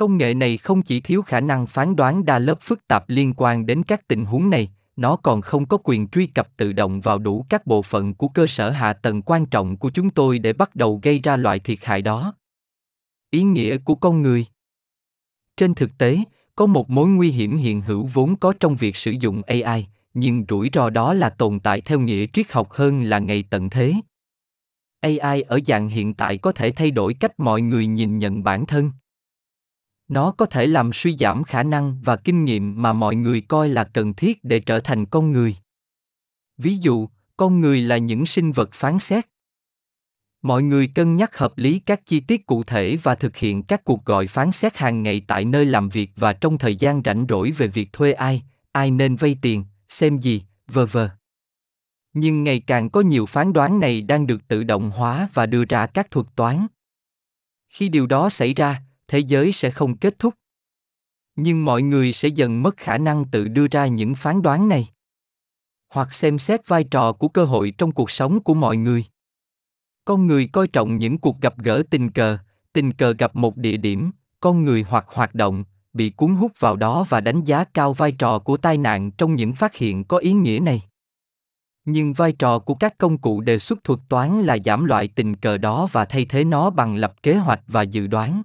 Công 0.01 0.19
nghệ 0.19 0.35
này 0.35 0.57
không 0.57 0.83
chỉ 0.83 1.01
thiếu 1.01 1.23
khả 1.23 1.41
năng 1.41 1.67
phán 1.67 1.97
đoán 1.97 2.25
đa 2.25 2.39
lớp 2.39 2.61
phức 2.61 2.87
tạp 2.87 3.09
liên 3.09 3.33
quan 3.37 3.67
đến 3.67 3.83
các 3.83 4.09
tình 4.09 4.25
huống 4.25 4.51
này, 4.51 4.71
nó 4.97 5.17
còn 5.17 5.41
không 5.41 5.67
có 5.67 5.79
quyền 5.85 6.09
truy 6.09 6.27
cập 6.27 6.57
tự 6.57 6.73
động 6.73 7.01
vào 7.01 7.19
đủ 7.19 7.47
các 7.49 7.67
bộ 7.67 7.83
phận 7.83 8.15
của 8.15 8.29
cơ 8.29 8.47
sở 8.47 8.71
hạ 8.71 8.93
tầng 8.93 9.23
quan 9.23 9.47
trọng 9.47 9.77
của 9.77 9.91
chúng 9.91 10.11
tôi 10.11 10.39
để 10.39 10.53
bắt 10.53 10.77
đầu 10.77 11.01
gây 11.03 11.19
ra 11.19 11.37
loại 11.37 11.59
thiệt 11.59 11.79
hại 11.83 12.03
đó. 12.03 12.35
Ý 13.31 13.43
nghĩa 13.43 13.79
của 13.79 13.95
con 13.95 14.23
người 14.23 14.47
trên 15.57 15.75
thực 15.75 15.99
tế, 15.99 16.19
có 16.57 16.67
một 16.67 16.91
mối 16.91 17.09
nguy 17.09 17.31
hiểm 17.31 17.57
hiện 17.57 17.81
hữu 17.81 18.09
vốn 18.13 18.37
có 18.37 18.53
trong 18.61 18.77
việc 18.77 18.97
sử 18.97 19.11
dụng 19.11 19.43
AI, 19.47 19.87
nhưng 20.15 20.45
rủi 20.49 20.71
ro 20.73 20.91
đó 20.91 21.15
là 21.15 21.31
tồn 21.31 21.61
tại 21.61 21.81
theo 21.81 22.01
nghĩa 22.01 22.27
triết 22.33 22.53
học 22.53 22.71
hơn 22.71 23.03
là 23.03 23.19
ngày 23.19 23.45
tận 23.51 23.71
thế. 23.71 23.95
AI 25.01 25.43
ở 25.43 25.59
dạng 25.67 25.89
hiện 25.89 26.15
tại 26.15 26.39
có 26.39 26.53
thể 26.53 26.71
thay 26.71 26.91
đổi 26.91 27.15
cách 27.15 27.41
mọi 27.41 27.61
người 27.63 27.87
nhìn 27.87 28.19
nhận 28.19 28.43
bản 28.43 28.67
thân. 28.67 28.91
Nó 30.11 30.31
có 30.31 30.47
thể 30.47 30.67
làm 30.67 30.91
suy 30.93 31.17
giảm 31.17 31.45
khả 31.45 31.63
năng 31.63 32.01
và 32.03 32.17
kinh 32.17 32.45
nghiệm 32.45 32.83
mà 32.83 32.93
mọi 32.93 33.15
người 33.15 33.41
coi 33.41 33.69
là 33.69 33.85
cần 33.85 34.15
thiết 34.15 34.45
để 34.45 34.61
trở 34.61 34.81
thành 34.81 35.07
con 35.07 35.33
người. 35.33 35.57
Ví 36.59 36.77
dụ, 36.77 37.09
con 37.37 37.61
người 37.61 37.81
là 37.81 37.99
những 37.99 38.27
sinh 38.27 38.53
vật 38.53 38.71
phán 38.73 38.99
xét, 38.99 39.27
mọi 40.43 40.63
người 40.63 40.87
cân 40.95 41.17
nhắc 41.17 41.37
hợp 41.37 41.59
lý 41.59 41.79
các 41.79 42.07
chi 42.07 42.21
tiết 42.21 42.47
cụ 42.47 42.65
thể 42.65 42.97
và 43.03 43.15
thực 43.15 43.37
hiện 43.37 43.63
các 43.63 43.85
cuộc 43.85 44.05
gọi 44.05 44.27
phán 44.27 44.53
xét 44.53 44.77
hàng 44.77 45.03
ngày 45.03 45.23
tại 45.27 45.45
nơi 45.45 45.65
làm 45.65 45.89
việc 45.89 46.11
và 46.17 46.33
trong 46.33 46.59
thời 46.59 46.77
gian 46.77 47.03
rảnh 47.05 47.27
rỗi 47.29 47.51
về 47.51 47.67
việc 47.67 47.93
thuê 47.93 48.13
ai 48.13 48.43
ai 48.73 48.91
nên 48.91 49.17
vay 49.17 49.37
tiền 49.43 49.65
xem 49.89 50.19
gì 50.19 50.43
vờ 50.69 50.87
vờ 50.87 51.11
nhưng 52.13 52.45
ngày 52.45 52.61
càng 52.61 52.91
có 52.91 53.01
nhiều 53.01 53.27
phán 53.27 53.53
đoán 53.53 53.81
này 53.81 54.03
đang 54.03 54.27
được 54.27 54.49
tự 54.49 54.65
động 54.65 54.91
hóa 54.91 55.29
và 55.35 55.47
đưa 55.47 55.65
ra 55.65 55.87
các 55.87 56.11
thuật 56.11 56.27
toán. 56.37 56.67
Khi 57.69 57.89
điều 57.89 58.07
đó 58.07 58.31
xảy 58.31 58.55
ra 58.55 58.83
thế 59.11 59.19
giới 59.19 59.53
sẽ 59.53 59.71
không 59.71 59.97
kết 59.97 60.19
thúc. 60.19 60.35
Nhưng 61.37 61.65
mọi 61.65 61.83
người 61.83 62.13
sẽ 62.13 62.29
dần 62.29 62.63
mất 62.63 62.77
khả 62.77 62.99
năng 62.99 63.25
tự 63.25 63.49
đưa 63.49 63.67
ra 63.67 63.87
những 63.87 64.15
phán 64.15 64.43
đoán 64.43 64.69
này. 64.69 64.89
Hoặc 65.89 66.15
xem 66.15 66.39
xét 66.39 66.69
vai 66.69 66.85
trò 66.85 67.13
của 67.13 67.29
cơ 67.29 67.45
hội 67.45 67.73
trong 67.79 67.93
cuộc 67.93 68.11
sống 68.11 68.41
của 68.41 68.55
mọi 68.55 68.77
người. 68.77 69.05
Con 70.05 70.27
người 70.27 70.47
coi 70.47 70.69
trọng 70.69 70.97
những 70.97 71.19
cuộc 71.19 71.41
gặp 71.41 71.59
gỡ 71.59 71.83
tình 71.91 72.11
cờ 72.11 72.39
tình 72.73 72.93
cờ 72.93 73.15
gặp 73.19 73.37
một 73.37 73.57
địa 73.57 73.77
điểm, 73.77 74.11
con 74.41 74.65
người 74.65 74.85
hoặc 74.89 75.05
hoạt 75.09 75.35
động, 75.35 75.65
bị 75.93 76.11
cuốn 76.11 76.35
hút 76.35 76.53
vào 76.59 76.77
đó 76.77 77.07
và 77.09 77.21
đánh 77.21 77.45
giá 77.45 77.65
cao 77.65 77.93
vai 77.93 78.13
trò 78.13 78.39
của 78.39 78.57
tai 78.57 78.79
nạn 78.79 79.11
trong 79.11 79.35
những 79.35 79.53
phát 79.53 79.75
hiện 79.75 80.05
có 80.05 80.17
ý 80.17 80.33
nghĩa 80.33 80.61
này. 80.63 80.83
Nhưng 81.85 82.13
vai 82.13 82.33
trò 82.33 82.59
của 82.59 82.75
các 82.75 82.99
công 82.99 83.19
cụ 83.19 83.41
đề 83.41 83.59
xuất 83.59 83.85
thuật 83.85 84.01
toán 84.09 84.43
là 84.43 84.59
giảm 84.65 84.85
loại 84.85 85.09
tình 85.09 85.37
cờ 85.37 85.59
đó 85.59 85.89
và 85.93 86.05
thay 86.05 86.25
thế 86.25 86.45
nó 86.45 86.71
bằng 86.71 86.97
lập 86.97 87.23
kế 87.23 87.35
hoạch 87.35 87.61
và 87.67 87.83
dự 87.83 88.07
đoán 88.07 88.43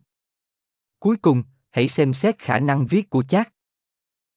cuối 1.05 1.17
cùng, 1.17 1.43
hãy 1.71 1.87
xem 1.87 2.13
xét 2.13 2.39
khả 2.39 2.59
năng 2.59 2.85
viết 2.85 3.09
của 3.09 3.23
chat. 3.23 3.53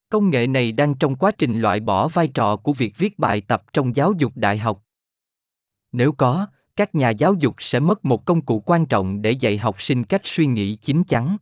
Công 0.09 0.31
nghệ 0.31 0.47
này 0.47 0.73
đang 0.73 0.95
trong 0.95 1.17
quá 1.17 1.31
trình 1.39 1.61
loại 1.61 1.81
bỏ 1.81 2.09
vai 2.09 2.29
trò 2.29 2.57
của 2.57 2.73
việc 2.73 2.99
viết 2.99 3.19
bài 3.19 3.41
tập 3.41 3.63
trong 3.73 3.97
giáo 3.97 4.13
dục 4.19 4.33
đại 4.35 4.59
học. 4.59 4.85
Nếu 5.93 6.13
có, 6.13 6.47
các 6.77 6.95
nhà 6.95 7.11
giáo 7.11 7.35
dục 7.35 7.55
sẽ 7.59 7.81
mất 7.81 8.05
một 8.05 8.25
công 8.25 8.41
cụ 8.41 8.61
quan 8.61 8.87
trọng 8.87 9.23
để 9.23 9.31
dạy 9.31 9.59
học 9.59 9.83
sinh 9.83 10.05
cách 10.05 10.21
suy 10.25 10.47
nghĩ 10.47 10.77
chín 10.77 11.05
chắn. 11.05 11.37